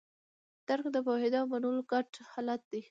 [0.67, 2.79] درک د پوهېدو او منلو ګډ حالت دی.